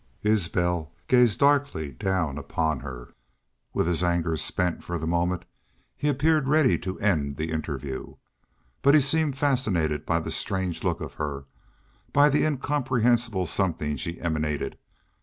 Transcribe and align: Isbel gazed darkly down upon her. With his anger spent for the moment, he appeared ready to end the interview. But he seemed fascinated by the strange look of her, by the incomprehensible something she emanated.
Isbel 0.23 0.91
gazed 1.07 1.41
darkly 1.41 1.91
down 1.91 2.39
upon 2.39 2.79
her. 2.79 3.13
With 3.71 3.85
his 3.85 4.01
anger 4.01 4.35
spent 4.35 4.83
for 4.83 4.97
the 4.97 5.05
moment, 5.05 5.45
he 5.95 6.07
appeared 6.07 6.47
ready 6.47 6.79
to 6.79 6.99
end 6.99 7.35
the 7.35 7.51
interview. 7.51 8.15
But 8.81 8.95
he 8.95 8.99
seemed 8.99 9.37
fascinated 9.37 10.03
by 10.07 10.19
the 10.19 10.31
strange 10.31 10.83
look 10.83 11.01
of 11.01 11.13
her, 11.21 11.45
by 12.11 12.29
the 12.29 12.45
incomprehensible 12.47 13.45
something 13.45 13.95
she 13.95 14.19
emanated. 14.19 14.79